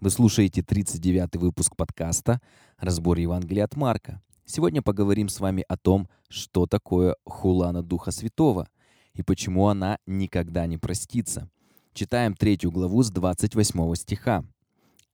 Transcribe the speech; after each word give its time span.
Вы 0.00 0.08
слушаете 0.08 0.62
39-й 0.62 1.38
выпуск 1.38 1.76
подкаста 1.76 2.40
«Разбор 2.78 3.18
Евангелия 3.18 3.64
от 3.64 3.76
Марка». 3.76 4.22
Сегодня 4.46 4.80
поговорим 4.80 5.28
с 5.28 5.40
вами 5.40 5.62
о 5.68 5.76
том, 5.76 6.08
что 6.30 6.64
такое 6.64 7.16
хулана 7.26 7.82
Духа 7.82 8.10
Святого 8.10 8.66
и 9.12 9.22
почему 9.22 9.68
она 9.68 9.98
никогда 10.06 10.66
не 10.66 10.78
простится. 10.78 11.50
Читаем 11.92 12.34
третью 12.34 12.70
главу 12.70 13.02
с 13.02 13.10
28 13.10 13.94
стиха. 13.94 14.42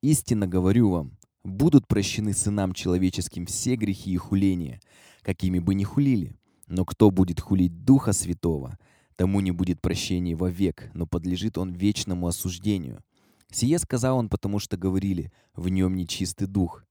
«Истинно 0.02 0.46
говорю 0.46 0.90
вам, 0.90 1.18
будут 1.42 1.88
прощены 1.88 2.32
сынам 2.32 2.72
человеческим 2.72 3.46
все 3.46 3.74
грехи 3.74 4.12
и 4.12 4.16
хуления, 4.16 4.80
какими 5.22 5.58
бы 5.58 5.74
ни 5.74 5.82
хулили. 5.82 6.36
Но 6.68 6.84
кто 6.84 7.10
будет 7.10 7.40
хулить 7.40 7.84
Духа 7.84 8.12
Святого, 8.12 8.78
тому 9.16 9.40
не 9.40 9.50
будет 9.50 9.80
прощения 9.80 10.36
вовек, 10.36 10.92
но 10.94 11.08
подлежит 11.08 11.58
он 11.58 11.72
вечному 11.72 12.28
осуждению. 12.28 13.02
Сие 13.50 13.78
сказал 13.78 14.18
он, 14.18 14.28
потому 14.28 14.58
что 14.58 14.76
говорили, 14.76 15.32
в 15.54 15.68
нем 15.68 15.94
нечистый 15.94 16.46
дух. 16.46 16.84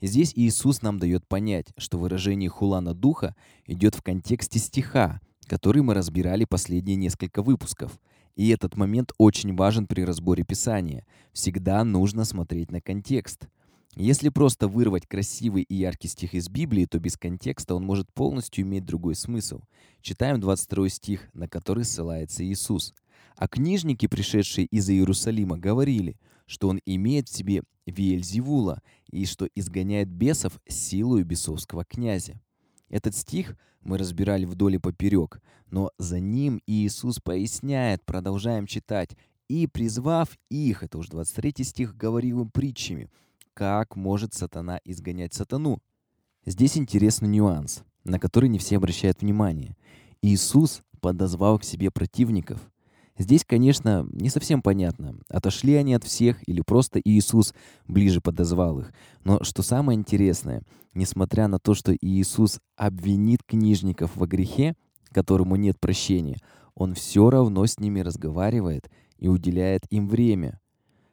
Здесь 0.00 0.32
Иисус 0.34 0.82
нам 0.82 0.98
дает 0.98 1.26
понять, 1.26 1.68
что 1.78 1.98
выражение 1.98 2.50
«хулана 2.50 2.94
духа» 2.94 3.34
идет 3.66 3.94
в 3.94 4.02
контексте 4.02 4.58
стиха, 4.58 5.20
который 5.46 5.82
мы 5.82 5.94
разбирали 5.94 6.44
последние 6.44 6.96
несколько 6.96 7.42
выпусков. 7.42 7.98
И 8.36 8.48
этот 8.50 8.76
момент 8.76 9.12
очень 9.16 9.54
важен 9.56 9.86
при 9.86 10.02
разборе 10.02 10.44
Писания. 10.44 11.06
Всегда 11.32 11.84
нужно 11.84 12.24
смотреть 12.24 12.70
на 12.70 12.80
контекст. 12.80 13.48
Если 13.96 14.28
просто 14.28 14.66
вырвать 14.66 15.06
красивый 15.06 15.62
и 15.62 15.76
яркий 15.76 16.08
стих 16.08 16.34
из 16.34 16.48
Библии, 16.48 16.84
то 16.84 16.98
без 16.98 17.16
контекста 17.16 17.76
он 17.76 17.84
может 17.84 18.12
полностью 18.12 18.64
иметь 18.64 18.84
другой 18.84 19.14
смысл. 19.14 19.60
Читаем 20.02 20.40
22 20.40 20.88
стих, 20.88 21.28
на 21.32 21.48
который 21.48 21.84
ссылается 21.84 22.44
Иисус. 22.44 22.92
«А 23.36 23.48
книжники, 23.48 24.06
пришедшие 24.06 24.66
из 24.66 24.88
Иерусалима, 24.88 25.58
говорили, 25.58 26.16
что 26.46 26.68
он 26.68 26.80
имеет 26.86 27.28
в 27.28 27.34
себе 27.34 27.62
Виельзевула 27.86 28.82
и 29.10 29.26
что 29.26 29.48
изгоняет 29.54 30.08
бесов 30.08 30.60
силою 30.68 31.24
бесовского 31.24 31.84
князя». 31.84 32.40
Этот 32.88 33.16
стих 33.16 33.56
мы 33.80 33.98
разбирали 33.98 34.44
вдоль 34.44 34.76
и 34.76 34.78
поперек, 34.78 35.40
но 35.70 35.90
за 35.98 36.20
ним 36.20 36.60
Иисус 36.66 37.18
поясняет, 37.18 38.04
продолжаем 38.04 38.66
читать, 38.66 39.16
«И, 39.48 39.66
призвав 39.66 40.38
их», 40.50 40.82
это 40.82 40.96
уже 40.96 41.10
23 41.10 41.64
стих, 41.64 41.96
говорил 41.96 42.40
им 42.42 42.50
притчами– 42.50 43.10
как 43.54 43.96
может 43.96 44.34
сатана 44.34 44.80
изгонять 44.84 45.32
сатану. 45.32 45.80
Здесь 46.44 46.76
интересный 46.76 47.28
нюанс, 47.28 47.84
на 48.02 48.18
который 48.18 48.48
не 48.48 48.58
все 48.58 48.76
обращают 48.76 49.22
внимание. 49.22 49.76
Иисус 50.20 50.82
подозвал 51.00 51.58
к 51.58 51.64
себе 51.64 51.90
противников. 51.90 52.60
Здесь, 53.16 53.44
конечно, 53.44 54.06
не 54.10 54.28
совсем 54.28 54.60
понятно, 54.60 55.16
отошли 55.28 55.74
они 55.74 55.94
от 55.94 56.02
всех 56.02 56.46
или 56.48 56.62
просто 56.62 57.00
Иисус 57.04 57.54
ближе 57.86 58.20
подозвал 58.20 58.80
их. 58.80 58.92
Но 59.22 59.42
что 59.44 59.62
самое 59.62 59.96
интересное, 59.98 60.62
несмотря 60.94 61.46
на 61.46 61.60
то, 61.60 61.74
что 61.74 61.94
Иисус 61.94 62.60
обвинит 62.76 63.44
книжников 63.46 64.16
во 64.16 64.26
грехе, 64.26 64.74
которому 65.12 65.54
нет 65.54 65.78
прощения, 65.78 66.38
Он 66.74 66.94
все 66.94 67.30
равно 67.30 67.64
с 67.66 67.78
ними 67.78 68.00
разговаривает 68.00 68.90
и 69.18 69.28
уделяет 69.28 69.82
им 69.90 70.08
время, 70.08 70.60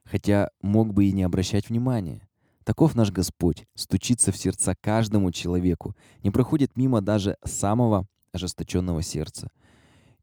хотя 0.03 0.49
мог 0.61 0.93
бы 0.93 1.05
и 1.05 1.11
не 1.11 1.21
обращать 1.21 1.69
внимания. 1.69 2.27
Таков 2.63 2.95
наш 2.95 3.11
Господь, 3.11 3.65
стучится 3.75 4.31
в 4.31 4.37
сердца 4.37 4.75
каждому 4.79 5.31
человеку, 5.31 5.95
не 6.23 6.31
проходит 6.31 6.75
мимо 6.77 7.01
даже 7.01 7.37
самого 7.43 8.07
ожесточенного 8.31 9.03
сердца. 9.03 9.49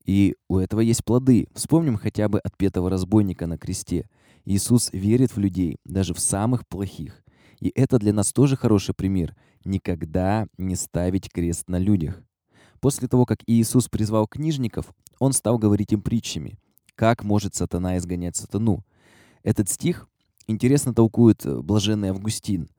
И 0.08 0.34
у 0.48 0.56
этого 0.56 0.80
есть 0.80 1.04
плоды. 1.04 1.48
Вспомним 1.54 1.96
хотя 1.96 2.28
бы 2.28 2.40
отпетого 2.40 2.88
разбойника 2.88 3.46
на 3.46 3.58
кресте. 3.58 4.08
Иисус 4.46 4.88
верит 4.92 5.36
в 5.36 5.38
людей, 5.38 5.76
даже 5.84 6.14
в 6.14 6.18
самых 6.18 6.66
плохих. 6.66 7.22
И 7.60 7.70
это 7.74 7.98
для 7.98 8.14
нас 8.14 8.32
тоже 8.32 8.56
хороший 8.56 8.94
пример. 8.94 9.36
Никогда 9.64 10.46
не 10.56 10.76
ставить 10.76 11.30
крест 11.30 11.68
на 11.68 11.78
людях. 11.78 12.22
После 12.80 13.06
того, 13.06 13.26
как 13.26 13.40
Иисус 13.46 13.88
призвал 13.88 14.26
книжников, 14.26 14.94
Он 15.18 15.32
стал 15.32 15.58
говорить 15.58 15.92
им 15.92 16.00
притчами. 16.00 16.58
Как 16.94 17.22
может 17.22 17.54
сатана 17.54 17.98
изгонять 17.98 18.36
сатану? 18.36 18.84
Этот 19.42 19.68
стих 19.68 20.08
Интересно 20.50 20.94
толкует 20.94 21.44
э, 21.44 21.60
блаженный 21.60 22.08
Августин. 22.08 22.70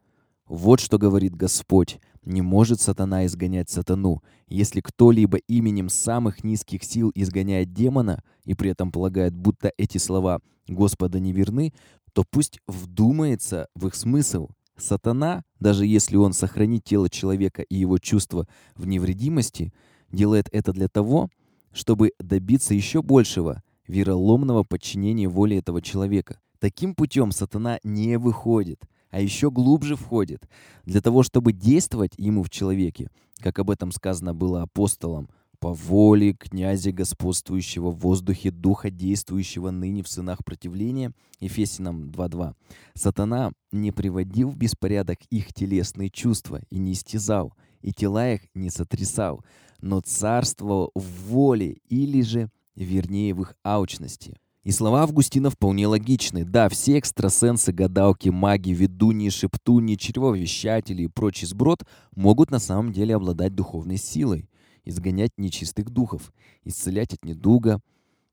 Вот 0.48 0.80
что 0.80 0.98
говорит 0.98 1.36
Господь. 1.36 2.00
Не 2.24 2.42
может 2.42 2.82
сатана 2.82 3.26
изгонять 3.26 3.70
сатану. 3.70 4.22
Если 4.48 4.82
кто-либо 4.82 5.38
именем 5.38 5.90
самых 5.90 6.44
низких 6.44 6.84
сил 6.84 7.12
изгоняет 7.16 7.74
демона 7.74 8.24
и 8.46 8.54
при 8.54 8.72
этом 8.72 8.92
полагает, 8.92 9.34
будто 9.34 9.72
эти 9.78 9.98
слова 9.98 10.42
Господа 10.68 11.20
не 11.20 11.32
верны, 11.32 11.74
то 12.14 12.24
пусть 12.30 12.60
вдумается 12.68 13.68
в 13.76 13.88
их 13.88 13.96
смысл. 13.96 14.50
Сатана, 14.78 15.44
даже 15.60 15.86
если 15.86 16.16
он 16.16 16.34
сохранит 16.34 16.84
тело 16.84 17.10
человека 17.10 17.62
и 17.62 17.76
его 17.76 17.98
чувства 17.98 18.48
в 18.76 18.88
невредимости, 18.88 19.74
делает 20.12 20.50
это 20.52 20.72
для 20.74 20.88
того, 20.88 21.30
чтобы 21.72 22.14
добиться 22.20 22.74
еще 22.74 23.02
большего 23.02 23.62
вероломного 23.88 24.64
подчинения 24.64 25.28
воле 25.28 25.58
этого 25.58 25.82
человека. 25.82 26.40
Таким 26.60 26.96
путем 26.96 27.32
сатана 27.32 27.80
не 27.84 28.18
выходит, 28.18 28.82
а 29.10 29.22
еще 29.22 29.52
глубже 29.52 29.96
входит, 29.96 30.48
для 30.86 31.02
того, 31.02 31.24
чтобы 31.24 31.54
действовать 31.54 32.14
ему 32.18 32.44
в 32.44 32.50
человеке, 32.50 33.10
как 33.40 33.60
об 33.60 33.70
этом 33.70 33.92
сказано 33.92 34.34
было 34.34 34.62
апостолом, 34.62 35.30
по 35.60 35.74
воле 35.74 36.34
князя 36.34 36.92
господствующего 36.94 37.92
в 37.92 38.00
воздухе, 38.00 38.50
духа 38.50 38.90
действующего 38.90 39.72
ныне 39.72 40.04
в 40.04 40.08
сынах 40.08 40.46
противления, 40.46 41.12
Ефесинам 41.42 42.12
2.2. 42.12 42.56
Сатана 42.94 43.52
не 43.72 43.92
приводил 43.92 44.50
в 44.50 44.56
беспорядок 44.56 45.20
их 45.30 45.54
телесные 45.54 46.10
чувства 46.10 46.62
и 46.70 46.80
не 46.80 46.94
истязал, 46.94 47.54
и 47.82 47.92
тела 47.92 48.34
их 48.34 48.42
не 48.54 48.70
сотрясал, 48.70 49.44
но 49.82 50.00
царствовал 50.00 50.92
в 50.96 51.30
воле 51.30 51.80
или 51.90 52.22
же, 52.22 52.50
вернее, 52.76 53.34
в 53.34 53.42
их 53.42 53.56
аучности– 53.64 54.38
и 54.70 54.72
слова 54.72 55.02
Августина 55.02 55.50
вполне 55.50 55.88
логичны. 55.88 56.46
Да, 56.46 56.70
все 56.70 57.00
экстрасенсы, 57.00 57.72
гадалки, 57.72 58.30
маги, 58.30 58.70
ведуньи, 58.70 59.30
шептуньи, 59.30 59.96
чревовещатели 59.96 61.02
и 61.02 61.08
прочий 61.08 61.48
сброд 61.48 61.88
могут 62.16 62.52
на 62.52 62.60
самом 62.60 62.94
деле 62.94 63.16
обладать 63.16 63.56
духовной 63.56 63.98
силой, 63.98 64.48
изгонять 64.86 65.32
нечистых 65.38 65.90
духов, 65.90 66.32
исцелять 66.66 67.16
от 67.16 67.26
недуга, 67.26 67.82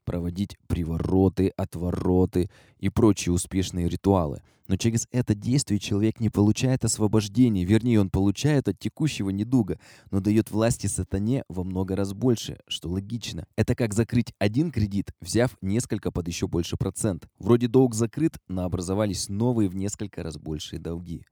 проводить 0.07 0.57
привороты, 0.69 1.53
отвороты 1.59 2.49
и 2.79 2.89
прочие 2.89 3.35
успешные 3.35 3.91
ритуалы. 3.91 4.41
Но 4.69 4.77
через 4.77 5.07
это 5.13 5.35
действие 5.35 5.79
человек 5.79 6.19
не 6.19 6.31
получает 6.31 6.85
освобождения, 6.85 7.65
вернее, 7.65 8.01
он 8.01 8.11
получает 8.11 8.69
от 8.69 8.79
текущего 8.79 9.31
недуга, 9.31 9.79
но 10.11 10.21
дает 10.21 10.51
власти 10.51 10.87
сатане 10.87 11.45
во 11.49 11.63
много 11.63 11.95
раз 11.95 12.15
больше, 12.15 12.59
что 12.67 12.89
логично. 12.89 13.47
Это 13.57 13.75
как 13.75 13.95
закрыть 13.95 14.33
один 14.39 14.71
кредит, 14.71 15.13
взяв 15.21 15.57
несколько 15.61 16.11
под 16.11 16.27
еще 16.27 16.49
больше 16.49 16.77
процент. 16.77 17.29
Вроде 17.39 17.69
долг 17.69 17.95
закрыт, 17.95 18.39
но 18.49 18.65
образовались 18.65 19.29
новые 19.29 19.69
в 19.69 19.77
несколько 19.77 20.23
раз 20.23 20.39
большие 20.39 20.81
долги. 20.81 21.25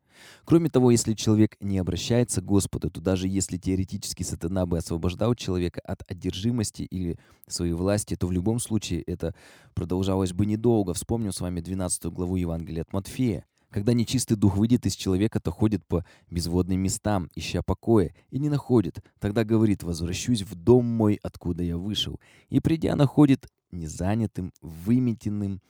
Кроме 0.45 0.71
того, 0.71 0.91
если 0.91 1.15
человек 1.15 1.57
не 1.61 1.79
обращается 1.79 2.41
к 2.41 2.45
Господу, 2.45 2.91
то 2.91 3.01
даже 3.01 3.29
если 3.29 3.57
теоретически 3.57 4.23
сатана 4.23 4.67
бы 4.67 4.79
освобождал 4.79 5.35
человека 5.35 5.81
от 5.85 6.03
одержимости 6.11 6.83
или 6.83 7.19
своей 7.47 7.73
власти, 7.73 8.17
то 8.17 8.27
в 8.27 8.33
любом 8.33 8.59
случае 8.59 9.03
это 9.03 9.35
продолжалось 9.75 10.33
бы 10.33 10.47
недолго. 10.47 10.95
Вспомним 10.95 11.33
с 11.33 11.41
вами 11.41 11.61
12 11.61 12.07
главу 12.07 12.37
Евангелия 12.37 12.83
от 12.83 12.93
Матфея. 12.93 13.45
Когда 13.75 13.93
нечистый 13.93 14.37
дух 14.37 14.57
выйдет 14.57 14.87
из 14.87 14.95
человека, 14.95 15.41
то 15.41 15.51
ходит 15.51 15.85
по 15.85 16.05
безводным 16.31 16.79
местам, 16.79 17.29
ища 17.35 17.61
покоя, 17.61 18.15
и 18.31 18.39
не 18.39 18.49
находит. 18.49 19.01
Тогда 19.19 19.43
говорит, 19.43 19.83
возвращусь 19.83 20.43
в 20.43 20.55
дом 20.55 20.85
мой, 20.85 21.19
откуда 21.25 21.65
я 21.65 21.77
вышел. 21.77 22.21
И 22.51 22.61
придя, 22.61 22.95
находит 22.95 23.49
незанятым, 23.73 24.53
выметенным 24.61 25.61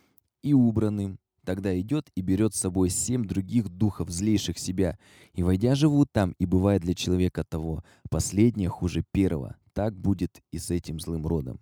и 0.43 0.53
убранным. 0.53 1.19
Тогда 1.45 1.79
идет 1.79 2.11
и 2.15 2.23
берет 2.23 2.55
с 2.55 2.61
собой 2.61 2.91
семь 2.91 3.25
других 3.25 3.69
духов, 3.69 4.11
злейших 4.11 4.59
себя, 4.59 4.99
и, 5.35 5.43
войдя, 5.43 5.75
живут 5.75 6.11
там, 6.13 6.35
и 6.39 6.47
бывает 6.47 6.83
для 6.83 6.95
человека 6.95 7.45
того, 7.45 7.85
последнее 8.11 8.69
хуже 8.69 9.05
первого. 9.13 9.57
Так 9.73 9.99
будет 9.99 10.41
и 10.53 10.59
с 10.59 10.71
этим 10.71 11.01
злым 11.01 11.27
родом. 11.27 11.61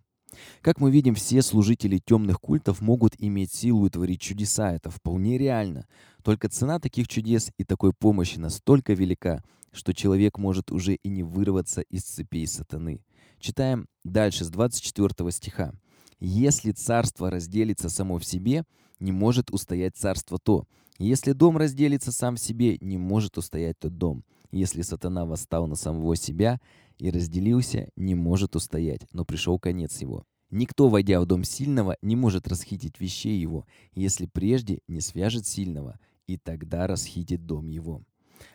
Как 0.60 0.80
мы 0.80 0.90
видим, 0.90 1.14
все 1.14 1.42
служители 1.42 1.98
темных 1.98 2.40
культов 2.40 2.80
могут 2.80 3.14
иметь 3.18 3.52
силу 3.52 3.86
и 3.86 3.90
творить 3.90 4.20
чудеса. 4.20 4.72
Это 4.72 4.90
вполне 4.90 5.36
реально. 5.36 5.86
Только 6.22 6.48
цена 6.48 6.78
таких 6.78 7.08
чудес 7.08 7.50
и 7.58 7.64
такой 7.64 7.92
помощи 7.92 8.38
настолько 8.38 8.94
велика, 8.94 9.42
что 9.72 9.92
человек 9.92 10.38
может 10.38 10.70
уже 10.70 10.94
и 10.94 11.08
не 11.08 11.22
вырваться 11.22 11.80
из 11.82 12.02
цепей 12.04 12.46
сатаны. 12.46 13.04
Читаем 13.40 13.88
дальше 14.04 14.44
с 14.44 14.48
24 14.48 15.30
стиха. 15.32 15.72
«Если 16.20 16.70
царство 16.70 17.30
разделится 17.30 17.88
само 17.88 18.18
в 18.18 18.24
себе, 18.24 18.64
не 19.00 19.12
может 19.12 19.50
устоять 19.50 19.96
царство 19.96 20.38
то. 20.38 20.66
Если 20.98 21.32
дом 21.32 21.56
разделится 21.56 22.12
сам 22.12 22.36
в 22.36 22.40
себе, 22.40 22.78
не 22.80 22.98
может 22.98 23.38
устоять 23.38 23.78
тот 23.78 23.98
дом. 23.98 24.24
Если 24.50 24.82
сатана 24.82 25.24
восстал 25.24 25.66
на 25.66 25.74
самого 25.74 26.14
себя 26.16 26.60
и 26.98 27.10
разделился, 27.10 27.88
не 27.96 28.14
может 28.14 28.54
устоять, 28.54 29.06
но 29.12 29.24
пришел 29.24 29.58
конец 29.58 30.00
его. 30.00 30.24
Никто, 30.50 30.88
войдя 30.88 31.18
в 31.20 31.26
дом 31.26 31.44
сильного, 31.44 31.96
не 32.02 32.14
может 32.14 32.46
расхитить 32.46 33.00
вещей 33.00 33.40
его, 33.40 33.66
если 33.94 34.26
прежде 34.26 34.80
не 34.86 35.00
свяжет 35.00 35.46
сильного, 35.46 35.98
и 36.26 36.36
тогда 36.36 36.86
расхитит 36.86 37.46
дом 37.46 37.68
его. 37.68 38.02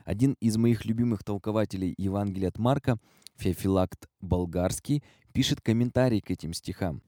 Один 0.05 0.35
из 0.39 0.57
моих 0.57 0.85
любимых 0.85 1.23
толкователей 1.23 1.95
Евангелия 1.97 2.49
от 2.49 2.59
Марка, 2.59 2.99
Феофилакт 3.37 4.07
Болгарский, 4.21 5.03
пишет 5.33 5.61
комментарий 5.61 6.21
к 6.21 6.29
этим 6.29 6.53
стихам. 6.53 7.01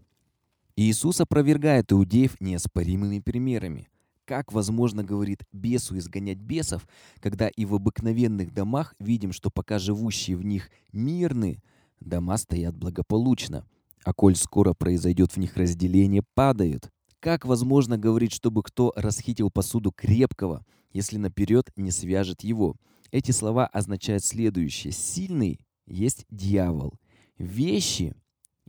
Иисус 0.82 1.20
опровергает 1.20 1.92
иудеев 1.92 2.40
неоспоримыми 2.40 3.20
примерами. 3.20 3.90
Как 4.24 4.54
возможно, 4.54 5.04
говорит, 5.04 5.44
бесу 5.52 5.98
изгонять 5.98 6.38
бесов, 6.38 6.88
когда 7.20 7.50
и 7.50 7.66
в 7.66 7.76
обыкновенных 7.76 8.54
домах 8.54 8.96
видим, 8.98 9.34
что 9.34 9.52
пока 9.52 9.78
живущие 9.78 10.38
в 10.38 10.46
них 10.46 10.70
мирны, 10.94 11.62
дома 12.00 12.38
стоят 12.38 12.78
благополучно, 12.78 13.66
а 14.06 14.14
коль 14.14 14.38
скоро 14.38 14.74
произойдет 14.74 15.34
в 15.34 15.38
них 15.38 15.58
разделение, 15.58 16.24
падают. 16.34 16.90
Как 17.20 17.44
возможно 17.44 17.98
говорить, 17.98 18.32
чтобы 18.32 18.64
кто 18.64 18.94
расхитил 18.96 19.52
посуду 19.52 19.92
крепкого, 19.92 20.66
если 20.94 21.18
наперед 21.18 21.74
не 21.76 21.92
свяжет 21.92 22.42
его? 22.42 22.78
Эти 23.12 23.32
слова 23.32 23.68
означают 23.68 24.24
следующее. 24.24 24.94
Сильный 24.94 25.60
есть 25.86 26.26
дьявол. 26.30 26.94
Вещи 27.38 28.16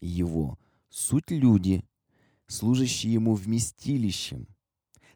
его— 0.00 0.58
суть 0.90 1.30
люди, 1.30 1.84
служащие 2.50 3.12
ему 3.12 3.34
вместилищем. 3.34 4.46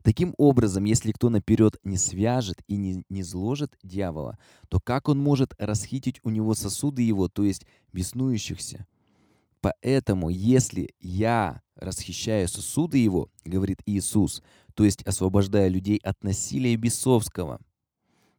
Таким 0.03 0.35
образом, 0.37 0.85
если 0.85 1.13
кто 1.13 1.31
наперед 1.31 1.79
не 1.83 1.97
свяжет 1.97 2.63
и 2.67 2.77
не, 2.77 3.05
не 3.09 3.23
зложит 3.23 3.77
дьявола, 3.83 4.39
то 4.69 4.79
как 4.79 5.09
он 5.09 5.19
может 5.19 5.55
расхитить 5.59 6.21
у 6.23 6.31
него 6.31 6.55
сосуды 6.55 7.03
его, 7.03 7.29
то 7.29 7.43
есть 7.43 7.67
беснующихся? 7.93 8.87
Поэтому, 9.63 10.29
если 10.29 10.91
я 11.01 11.63
расхищаю 11.77 12.49
сосуды 12.49 12.99
его, 12.99 13.31
говорит 13.47 13.79
Иисус, 13.87 14.43
то 14.75 14.85
есть 14.85 15.03
освобождая 15.05 15.69
людей 15.69 15.97
от 15.97 16.23
насилия 16.23 16.77
бесовского, 16.77 17.61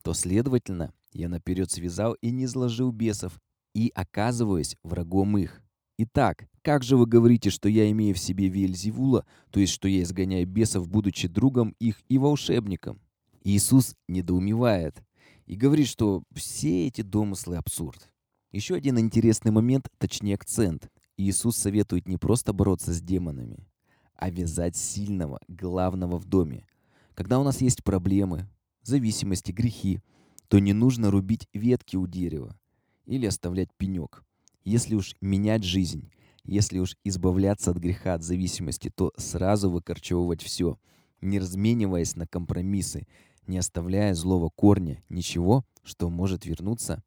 то, 0.04 0.14
следовательно, 0.14 0.94
я 1.14 1.30
наперед 1.30 1.72
связал 1.72 2.14
и 2.22 2.30
не 2.30 2.46
изложил 2.46 2.92
бесов, 2.92 3.40
и 3.74 3.92
оказываюсь 3.96 4.78
врагом 4.84 5.36
их. 5.40 5.64
Итак, 5.98 6.48
как 6.66 6.84
же 6.84 6.98
вы 6.98 7.06
говорите, 7.06 7.52
что 7.52 7.70
я 7.70 7.92
имею 7.92 8.16
в 8.16 8.18
себе 8.18 8.48
Вельзевула, 8.48 9.24
то 9.52 9.60
есть 9.60 9.72
что 9.72 9.88
я 9.88 10.02
изгоняю 10.02 10.48
бесов, 10.48 10.90
будучи 10.90 11.28
другом 11.28 11.76
их 11.78 12.02
и 12.10 12.18
волшебником? 12.18 13.00
Иисус 13.44 13.94
недоумевает 14.08 15.04
и 15.46 15.56
говорит, 15.56 15.88
что 15.88 16.24
все 16.34 16.88
эти 16.88 17.04
домыслы 17.04 17.58
абсурд. 17.58 18.10
Еще 18.52 18.74
один 18.74 18.98
интересный 18.98 19.52
момент, 19.52 19.90
точнее 20.00 20.34
акцент. 20.34 20.90
Иисус 21.18 21.56
советует 21.56 22.08
не 22.08 22.18
просто 22.18 22.52
бороться 22.52 22.94
с 22.94 23.00
демонами, 23.00 23.68
а 24.16 24.32
вязать 24.32 24.76
сильного, 24.76 25.40
главного 25.48 26.18
в 26.18 26.26
доме. 26.26 26.66
Когда 27.14 27.40
у 27.40 27.44
нас 27.44 27.62
есть 27.62 27.84
проблемы, 27.84 28.50
зависимости, 28.82 29.52
грехи, 29.52 30.02
то 30.48 30.58
не 30.58 30.74
нужно 30.74 31.12
рубить 31.12 31.48
ветки 31.54 31.96
у 31.96 32.08
дерева 32.08 32.58
или 33.06 33.28
оставлять 33.28 33.70
пенек. 33.78 34.24
Если 34.64 34.96
уж 34.96 35.14
менять 35.22 35.64
жизнь, 35.64 36.10
если 36.46 36.80
уж 36.80 36.96
избавляться 37.04 37.72
от 37.72 37.78
греха, 37.78 38.14
от 38.14 38.24
зависимости, 38.24 38.92
то 38.94 39.12
сразу 39.18 39.70
выкорчевывать 39.70 40.42
все, 40.42 40.78
не 41.22 41.40
размениваясь 41.40 42.16
на 42.16 42.28
компромиссы, 42.28 43.08
не 43.48 43.58
оставляя 43.58 44.14
злого 44.14 44.50
корня, 44.50 45.04
ничего, 45.10 45.66
что 45.84 46.10
может 46.10 46.46
вернуться 46.46 47.04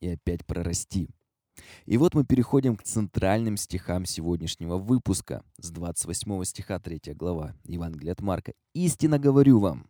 и 0.00 0.08
опять 0.08 0.44
прорасти. 0.46 1.08
И 1.84 1.98
вот 1.98 2.14
мы 2.14 2.24
переходим 2.24 2.76
к 2.76 2.82
центральным 2.82 3.56
стихам 3.56 4.06
сегодняшнего 4.06 4.76
выпуска 4.76 5.44
с 5.58 5.70
28 5.70 6.44
стиха 6.44 6.78
3 6.78 7.14
глава 7.14 7.54
Евангелия 7.64 8.12
от 8.12 8.22
Марка. 8.22 8.52
«Истинно 8.72 9.18
говорю 9.18 9.58
вам, 9.58 9.86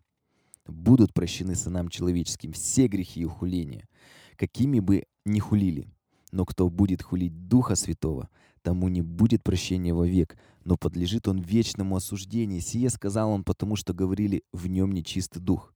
будут 0.66 1.12
прощены 1.12 1.54
сынам 1.54 1.88
человеческим 1.88 2.52
все 2.52 2.86
грехи 2.86 3.20
и 3.20 3.24
ухуления, 3.24 3.88
какими 4.36 4.80
бы 4.80 5.04
ни 5.24 5.38
хулили. 5.38 5.88
Но 6.30 6.44
кто 6.44 6.68
будет 6.68 7.02
хулить 7.02 7.48
Духа 7.48 7.74
Святого, 7.74 8.28
тому 8.62 8.88
не 8.88 9.02
будет 9.02 9.42
прощения 9.42 9.94
вовек, 9.94 10.36
но 10.64 10.76
подлежит 10.76 11.28
он 11.28 11.38
вечному 11.38 11.96
осуждению. 11.96 12.60
Сие 12.60 12.90
сказал 12.90 13.30
он, 13.30 13.44
потому 13.44 13.76
что 13.76 13.94
говорили 13.94 14.44
в 14.52 14.66
нем 14.66 14.92
нечистый 14.92 15.42
дух. 15.42 15.74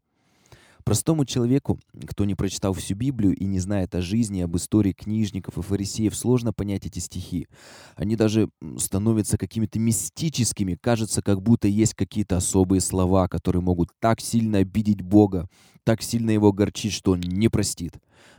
Простому 0.84 1.24
человеку, 1.24 1.80
кто 2.06 2.26
не 2.26 2.34
прочитал 2.34 2.74
всю 2.74 2.94
Библию 2.94 3.34
и 3.34 3.46
не 3.46 3.58
знает 3.58 3.94
о 3.94 4.02
жизни, 4.02 4.42
об 4.42 4.54
истории 4.56 4.92
книжников 4.92 5.56
и 5.56 5.62
фарисеев, 5.62 6.14
сложно 6.14 6.52
понять 6.52 6.84
эти 6.84 6.98
стихи. 6.98 7.48
Они 7.96 8.16
даже 8.16 8.50
становятся 8.76 9.38
какими-то 9.38 9.78
мистическими. 9.78 10.76
Кажется, 10.78 11.22
как 11.22 11.40
будто 11.40 11.68
есть 11.68 11.94
какие-то 11.94 12.36
особые 12.36 12.82
слова, 12.82 13.28
которые 13.28 13.62
могут 13.62 13.88
так 13.98 14.20
сильно 14.20 14.58
обидеть 14.58 15.00
Бога, 15.00 15.48
так 15.84 16.02
сильно 16.02 16.30
его 16.30 16.48
огорчить, 16.48 16.92
что 16.92 17.12
он 17.12 17.20
не 17.20 17.48
простит. 17.48 17.94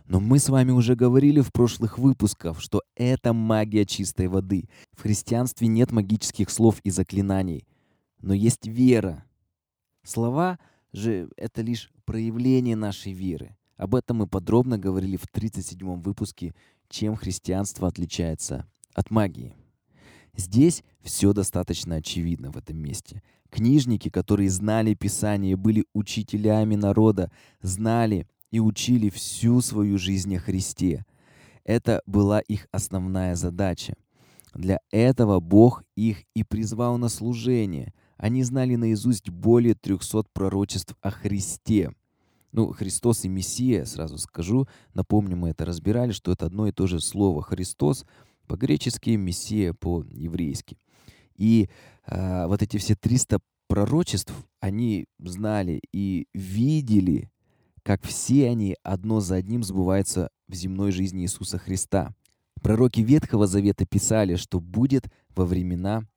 Но 0.05 0.19
мы 0.19 0.37
с 0.37 0.47
вами 0.47 0.69
уже 0.69 0.95
говорили 0.95 1.41
в 1.41 1.51
прошлых 1.51 1.97
выпусках, 1.97 2.61
что 2.61 2.83
это 2.95 3.33
магия 3.33 3.85
чистой 3.85 4.27
воды. 4.27 4.69
В 4.95 5.01
христианстве 5.01 5.67
нет 5.67 5.91
магических 5.91 6.51
слов 6.51 6.79
и 6.83 6.91
заклинаний, 6.91 7.65
но 8.21 8.35
есть 8.35 8.67
вера. 8.67 9.25
Слова— 10.03 10.59
же 10.95 11.29
это 11.37 11.61
лишь 11.61 11.91
проявление 12.05 12.75
нашей 12.75 13.11
веры. 13.13 13.55
Об 13.77 13.95
этом 13.95 14.17
мы 14.17 14.27
подробно 14.27 14.77
говорили 14.77 15.17
в 15.17 15.25
37-м 15.25 16.01
выпуске 16.01 16.55
«Чем 16.89 17.15
христианство 17.15 17.87
отличается 17.87 18.65
от 18.93 19.11
магии». 19.11 19.55
Здесь 20.37 20.83
все 21.01 21.33
достаточно 21.33 21.95
очевидно 21.95 22.51
в 22.51 22.57
этом 22.57 22.77
месте. 22.77 23.21
Книжники, 23.49 24.09
которые 24.09 24.49
знали 24.49 24.93
Писание, 24.93 25.55
были 25.55 25.85
учителями 25.93 26.75
народа, 26.75 27.31
знали 27.61 28.27
и 28.51 28.59
учили 28.59 29.09
всю 29.09 29.61
свою 29.61 29.97
жизнь 29.97 30.35
о 30.35 30.39
Христе. 30.39 31.05
Это 31.63 32.01
была 32.05 32.39
их 32.39 32.67
основная 32.71 33.35
задача. 33.35 33.95
Для 34.53 34.79
этого 34.91 35.39
Бог 35.39 35.83
их 35.95 36.23
и 36.33 36.43
призвал 36.43 36.97
на 36.97 37.09
служение– 37.09 37.93
они 38.17 38.43
знали 38.43 38.75
наизусть 38.75 39.29
более 39.29 39.75
300 39.75 40.23
пророчеств 40.33 40.95
о 41.01 41.11
Христе. 41.11 41.91
Ну, 42.51 42.71
Христос 42.71 43.25
и 43.25 43.27
Мессия, 43.27 43.85
сразу 43.85 44.17
скажу, 44.17 44.67
напомню, 44.93 45.35
мы 45.35 45.49
это 45.49 45.65
разбирали, 45.65 46.11
что 46.11 46.31
это 46.31 46.45
одно 46.45 46.67
и 46.67 46.71
то 46.71 46.87
же 46.87 47.01
слово. 47.01 47.41
Христос 47.41 48.05
по-гречески, 48.47 49.09
Мессия 49.11 49.73
по-еврейски. 49.73 50.77
И 51.35 51.69
э, 52.07 52.47
вот 52.47 52.61
эти 52.61 52.77
все 52.77 52.95
300 52.95 53.39
пророчеств, 53.67 54.33
они 54.61 55.05
знали 55.19 55.81
и 55.91 56.27
видели, 56.33 57.29
как 57.83 58.03
все 58.03 58.49
они 58.49 58.77
одно 58.83 59.19
за 59.19 59.35
одним 59.35 59.63
сбываются 59.63 60.29
в 60.47 60.55
земной 60.55 60.91
жизни 60.91 61.23
Иисуса 61.23 61.57
Христа. 61.57 62.13
Пророки 62.61 63.01
Ветхого 63.01 63.47
Завета 63.47 63.85
писали, 63.85 64.35
что 64.35 64.59
будет 64.59 65.07
во 65.35 65.45
времена 65.45 66.07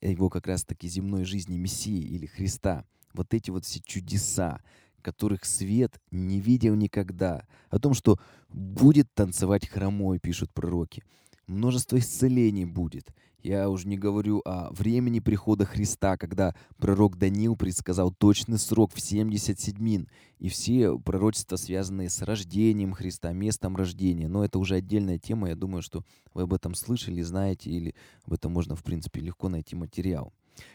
его 0.00 0.28
как 0.28 0.46
раз-таки 0.46 0.88
земной 0.88 1.24
жизни 1.24 1.56
Мессии 1.56 2.00
или 2.00 2.26
Христа. 2.26 2.84
Вот 3.12 3.32
эти 3.34 3.50
вот 3.50 3.64
все 3.64 3.80
чудеса, 3.80 4.60
которых 5.02 5.44
свет 5.44 6.00
не 6.10 6.40
видел 6.40 6.74
никогда. 6.74 7.46
О 7.70 7.78
том, 7.78 7.94
что 7.94 8.18
будет 8.48 9.12
танцевать 9.14 9.68
хромой, 9.68 10.18
пишут 10.18 10.52
пророки. 10.52 11.04
Множество 11.46 11.98
исцелений 11.98 12.64
будет. 12.64 13.12
Я 13.40 13.70
уже 13.70 13.86
не 13.86 13.96
говорю 13.96 14.42
о 14.44 14.72
времени 14.72 15.20
прихода 15.20 15.64
Христа, 15.64 16.16
когда 16.16 16.56
пророк 16.78 17.16
Даниил 17.16 17.54
предсказал 17.54 18.10
точный 18.10 18.58
срок 18.58 18.92
в 18.92 19.00
70 19.00 19.60
седьмин, 19.60 20.08
и 20.40 20.48
все 20.48 20.98
пророчества, 20.98 21.54
связанные 21.54 22.10
с 22.10 22.20
рождением 22.22 22.92
Христа, 22.92 23.32
местом 23.32 23.76
рождения. 23.76 24.26
Но 24.26 24.44
это 24.44 24.58
уже 24.58 24.74
отдельная 24.74 25.18
тема, 25.18 25.50
я 25.50 25.54
думаю, 25.54 25.82
что 25.82 26.04
вы 26.34 26.42
об 26.42 26.54
этом 26.54 26.74
слышали, 26.74 27.22
знаете, 27.22 27.70
или 27.70 27.94
об 28.24 28.32
этом 28.32 28.52
можно, 28.52 28.74
в 28.74 28.82
принципе, 28.82 29.20
легко 29.20 29.48
найти 29.48 29.76
материал. 29.76 30.32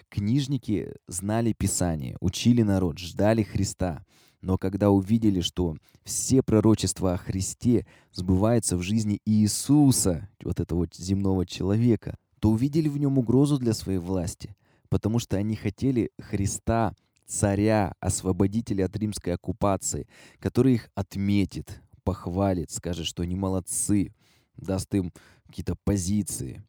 Книжники 0.07 0.93
знали 1.07 1.51
Писание, 1.51 2.15
учили 2.21 2.61
народ, 2.61 2.99
ждали 2.99 3.43
Христа. 3.43 4.05
Но 4.41 4.57
когда 4.57 4.89
увидели, 4.89 5.41
что 5.41 5.77
все 6.03 6.41
пророчества 6.41 7.13
о 7.13 7.17
Христе 7.17 7.85
сбываются 8.11 8.75
в 8.75 8.81
жизни 8.81 9.19
Иисуса, 9.25 10.29
вот 10.43 10.59
этого 10.59 10.87
земного 10.91 11.45
человека, 11.45 12.17
то 12.39 12.49
увидели 12.49 12.89
в 12.89 12.97
нем 12.97 13.19
угрозу 13.19 13.59
для 13.59 13.73
своей 13.73 13.99
власти, 13.99 14.55
потому 14.89 15.19
что 15.19 15.37
они 15.37 15.55
хотели 15.55 16.09
Христа, 16.19 16.95
царя, 17.27 17.93
освободителя 17.99 18.85
от 18.85 18.97
римской 18.97 19.35
оккупации, 19.35 20.07
который 20.39 20.73
их 20.73 20.89
отметит, 20.95 21.81
похвалит, 22.03 22.71
скажет, 22.71 23.05
что 23.05 23.23
они 23.23 23.35
молодцы, 23.35 24.13
даст 24.57 24.93
им 24.95 25.13
какие-то 25.45 25.75
позиции. 25.83 26.63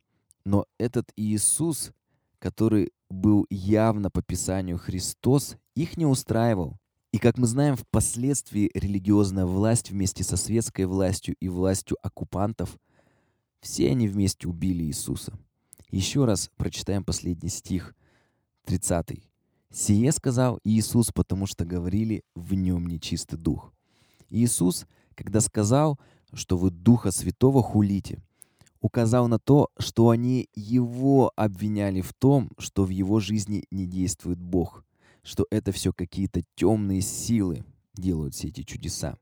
Но 0.45 0.67
этот 0.79 1.11
Иисус, 1.17 1.93
который 2.39 2.93
был 3.09 3.47
явно 3.51 4.11
по 4.11 4.23
Писанию 4.23 4.79
Христос, 4.79 5.57
их 5.75 5.97
не 5.97 6.07
устраивал. 6.07 6.77
И 7.13 7.19
как 7.19 7.37
мы 7.37 7.47
знаем, 7.47 7.77
впоследствии 7.77 8.71
религиозная 8.73 9.45
власть 9.45 9.91
вместе 9.91 10.25
со 10.25 10.39
светской 10.39 10.87
властью 10.87 11.37
и 11.41 11.49
властью 11.49 11.99
оккупантов, 12.03 12.79
все 13.61 13.91
они 13.91 14.09
вместе 14.09 14.49
убили 14.49 14.85
Иисуса. 14.85 15.39
Еще 15.91 16.25
раз 16.25 16.51
прочитаем 16.57 17.05
последний 17.05 17.51
стих, 17.51 17.95
30. 18.65 19.23
Сие 19.71 20.13
сказал 20.13 20.59
Иисус, 20.65 21.13
потому 21.13 21.45
что 21.45 21.67
говорили 21.67 22.25
в 22.35 22.55
нем 22.55 22.87
нечистый 22.87 23.39
дух. 23.39 23.75
Иисус, 24.31 24.87
когда 25.15 25.41
сказал, 25.43 26.01
что 26.33 26.57
вы 26.57 26.71
Духа 26.71 27.11
Святого 27.11 27.63
хулите, 27.63 28.23
указал 28.81 29.29
на 29.29 29.39
то, 29.39 29.69
что 29.79 30.09
они 30.09 30.49
его 30.55 31.31
обвиняли 31.37 32.01
в 32.01 32.15
том, 32.15 32.51
что 32.59 32.85
в 32.85 32.89
его 32.89 33.21
жизни 33.21 33.65
не 33.71 33.87
действует 33.87 34.39
Бог, 34.41 34.85
что 35.23 35.47
это 35.51 35.73
все 35.73 35.93
какие-то 35.93 36.43
темные 36.55 37.01
силы 37.01 37.65
делают 37.95 38.35
все 38.35 38.49
эти 38.49 38.63
чудеса. 38.63 39.19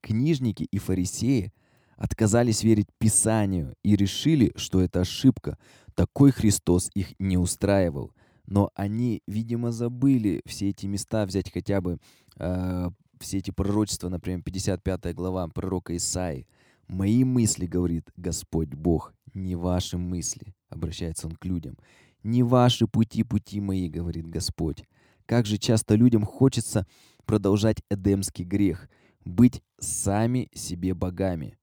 Книжники 0.00 0.64
и 0.64 0.78
фарисеи 0.78 1.52
отказались 1.96 2.64
верить 2.64 2.88
Писанию 2.98 3.74
и 3.84 3.94
решили, 3.94 4.52
что 4.56 4.80
это 4.80 5.00
ошибка. 5.00 5.58
Такой 5.94 6.32
Христос 6.32 6.90
их 6.94 7.14
не 7.18 7.36
устраивал. 7.38 8.12
Но 8.46 8.70
они, 8.74 9.22
видимо, 9.26 9.70
забыли 9.70 10.42
все 10.46 10.70
эти 10.70 10.86
места 10.86 11.26
взять 11.26 11.52
хотя 11.52 11.80
бы 11.80 11.98
э, 12.36 12.90
все 13.20 13.38
эти 13.38 13.50
пророчества, 13.50 14.08
например, 14.08 14.42
55 14.42 15.14
глава 15.14 15.46
пророка 15.48 15.96
Исаи. 15.96 16.46
«Мои 16.88 17.24
мысли,— 17.24 17.66
говорит 17.68 18.10
Господь 18.16 18.74
Бог,— 18.74 19.14
не 19.34 19.54
ваши 19.54 19.96
мысли»,— 19.96 20.54
обращается 20.68 21.28
Он 21.28 21.36
к 21.36 21.44
людям. 21.44 21.78
«Не 22.24 22.42
ваши 22.42 22.86
пути, 22.86 23.22
пути 23.22 23.60
мои,— 23.60 23.88
говорит 23.88 24.26
Господь». 24.26 24.84
Как 25.26 25.46
же 25.46 25.58
часто 25.58 25.94
людям 25.94 26.24
хочется 26.24 26.86
продолжать 27.24 27.82
эдемский 27.90 28.44
грех, 28.44 28.88
быть 29.24 29.62
сами 29.78 30.48
себе 30.54 30.94
богами 30.94 31.56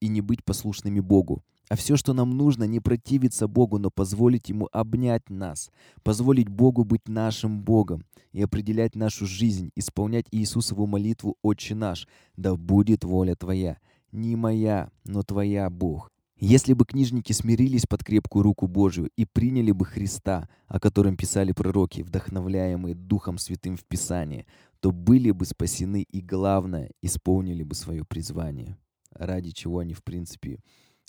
и 0.00 0.08
не 0.08 0.20
быть 0.20 0.44
послушными 0.44 1.00
Богу. 1.00 1.42
А 1.68 1.76
все, 1.76 1.96
что 1.96 2.14
нам 2.14 2.36
нужно, 2.36 2.64
не 2.64 2.80
противиться 2.80 3.46
Богу, 3.46 3.78
но 3.78 3.90
позволить 3.90 4.48
Ему 4.48 4.68
обнять 4.72 5.28
нас, 5.28 5.70
позволить 6.02 6.48
Богу 6.48 6.84
быть 6.84 7.08
нашим 7.08 7.60
Богом 7.62 8.04
и 8.32 8.42
определять 8.42 8.94
нашу 8.94 9.26
жизнь, 9.26 9.70
исполнять 9.76 10.26
Иисусову 10.30 10.86
молитву 10.86 11.36
«Отче 11.42 11.74
наш, 11.74 12.08
да 12.36 12.56
будет 12.56 13.04
воля 13.04 13.34
Твоя, 13.34 13.78
не 14.12 14.34
моя, 14.34 14.90
но 15.04 15.22
Твоя, 15.22 15.68
Бог». 15.68 16.10
Если 16.40 16.72
бы 16.72 16.84
книжники 16.86 17.32
смирились 17.32 17.86
под 17.86 18.04
крепкую 18.04 18.44
руку 18.44 18.68
Божию 18.68 19.10
и 19.16 19.24
приняли 19.24 19.72
бы 19.72 19.84
Христа, 19.84 20.48
о 20.68 20.78
котором 20.78 21.16
писали 21.16 21.50
пророки, 21.50 22.02
вдохновляемые 22.02 22.94
Духом 22.94 23.38
Святым 23.38 23.76
в 23.76 23.84
Писании, 23.84 24.46
то 24.78 24.92
были 24.92 25.32
бы 25.32 25.44
спасены 25.44 26.02
и, 26.02 26.20
главное, 26.20 26.92
исполнили 27.02 27.64
бы 27.64 27.74
свое 27.74 28.04
призвание, 28.04 28.78
ради 29.10 29.50
чего 29.50 29.80
они, 29.80 29.94
в 29.94 30.04
принципе, 30.04 30.60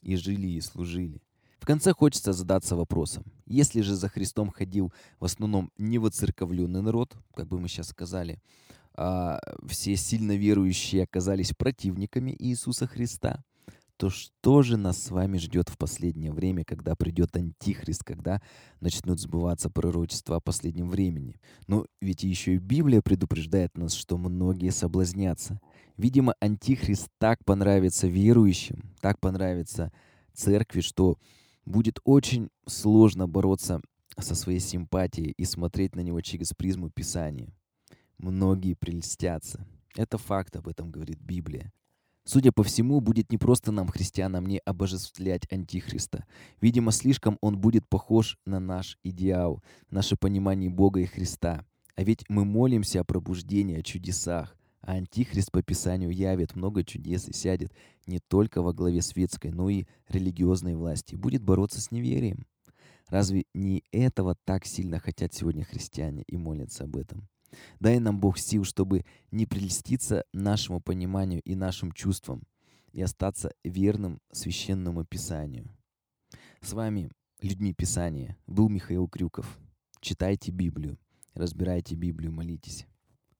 и 0.01 0.15
жили, 0.15 0.47
и 0.47 0.61
служили. 0.61 1.21
В 1.59 1.65
конце 1.67 1.93
хочется 1.93 2.33
задаться 2.33 2.75
вопросом. 2.75 3.23
Если 3.45 3.81
же 3.81 3.95
за 3.95 4.09
Христом 4.09 4.49
ходил 4.49 4.91
в 5.19 5.25
основном 5.25 5.71
не 5.77 5.99
воцерковленный 5.99 6.81
народ, 6.81 7.15
как 7.35 7.47
бы 7.49 7.59
мы 7.59 7.67
сейчас 7.67 7.89
сказали, 7.89 8.41
а 8.95 9.39
все 9.67 9.95
сильно 9.95 10.35
верующие 10.35 11.03
оказались 11.03 11.53
противниками 11.53 12.35
Иисуса 12.39 12.87
Христа, 12.87 13.43
то 13.99 14.09
что 14.09 14.61
же 14.61 14.77
нас 14.77 14.97
с 15.03 15.11
вами 15.11 15.37
ждет 15.37 15.67
в 15.67 15.77
последнее 15.77 16.31
время, 16.31 16.63
когда 16.63 16.95
придет 16.95 17.35
Антихрист, 17.35 18.05
когда 18.05 18.41
начнут 18.79 19.19
сбываться 19.19 19.69
пророчества 19.69 20.37
о 20.37 20.39
последнем 20.39 20.89
времени? 20.89 21.41
Но 21.67 21.85
ведь 21.99 22.23
еще 22.23 22.55
и 22.55 22.59
Библия 22.59 23.01
предупреждает 23.01 23.77
нас, 23.77 23.93
что 23.93 24.17
многие 24.17 24.69
соблазнятся. 24.69 25.59
Видимо, 25.97 26.33
Антихрист 26.39 27.09
так 27.17 27.43
понравится 27.43 28.07
верующим, 28.07 28.83
так 29.01 29.19
понравится 29.19 29.91
церкви, 30.33 30.79
что 30.79 31.17
будет 31.65 31.99
очень 32.05 32.47
сложно 32.65 33.27
бороться 33.27 33.81
со 34.17 34.33
своей 34.33 34.61
симпатией 34.61 35.31
и 35.31 35.43
смотреть 35.43 35.97
на 35.97 35.99
него 35.99 36.21
через 36.21 36.53
призму 36.53 36.89
Писания. 36.89 37.53
Многие 38.17 38.75
прельстятся. 38.75 39.67
Это 39.97 40.17
факт, 40.17 40.55
об 40.55 40.69
этом 40.69 40.89
говорит 40.89 41.19
Библия. 41.19 41.73
Судя 42.31 42.51
по 42.51 42.61
всему, 42.61 43.01
будет 43.01 43.31
не 43.31 43.39
просто 43.39 43.71
нам, 43.71 43.87
христианам, 43.87 44.45
не 44.45 44.59
обожествлять 44.59 45.51
Антихриста. 45.51 46.27
Видимо, 46.61 46.91
слишком 46.91 47.39
он 47.41 47.57
будет 47.57 47.89
похож 47.89 48.37
на 48.45 48.59
наш 48.59 48.99
идеал, 49.03 49.63
наше 49.89 50.15
понимание 50.15 50.69
Бога 50.69 50.99
и 50.99 51.07
Христа. 51.07 51.65
А 51.95 52.03
ведь 52.03 52.29
мы 52.29 52.45
молимся 52.45 52.99
о 52.99 53.03
пробуждении, 53.03 53.79
о 53.79 53.81
чудесах. 53.81 54.55
А 54.81 54.91
Антихрист 54.91 55.51
по 55.51 55.63
Писанию 55.63 56.11
явит 56.11 56.55
много 56.55 56.83
чудес 56.83 57.27
и 57.27 57.33
сядет 57.33 57.73
не 58.05 58.19
только 58.19 58.61
во 58.61 58.73
главе 58.73 59.01
светской, 59.01 59.49
но 59.49 59.67
и 59.67 59.85
религиозной 60.07 60.75
власти, 60.75 61.15
будет 61.15 61.41
бороться 61.41 61.81
с 61.81 61.89
неверием. 61.89 62.45
Разве 63.07 63.45
не 63.55 63.83
этого 63.91 64.35
так 64.45 64.67
сильно 64.67 64.99
хотят 64.99 65.33
сегодня 65.33 65.63
христиане 65.63 66.21
и 66.27 66.37
молятся 66.37 66.83
об 66.83 66.95
этом? 66.95 67.27
Дай 67.79 67.99
нам, 67.99 68.19
Бог, 68.19 68.37
сил, 68.37 68.63
чтобы 68.63 69.05
не 69.31 69.45
прельститься 69.45 70.25
нашему 70.33 70.81
пониманию 70.81 71.41
и 71.43 71.55
нашим 71.55 71.91
чувствам 71.91 72.43
и 72.91 73.01
остаться 73.01 73.53
верным 73.63 74.19
священному 74.31 75.05
Писанию. 75.05 75.69
С 76.61 76.73
вами 76.73 77.11
«Людьми 77.41 77.73
Писания» 77.73 78.37
был 78.47 78.69
Михаил 78.69 79.07
Крюков. 79.07 79.59
Читайте 80.01 80.51
Библию, 80.51 80.97
разбирайте 81.33 81.95
Библию, 81.95 82.31
молитесь. 82.31 82.85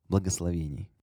Благословений. 0.07 0.89